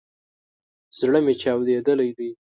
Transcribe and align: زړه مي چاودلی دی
زړه 0.97 1.19
مي 1.25 1.33
چاودلی 1.41 2.09
دی 2.17 2.29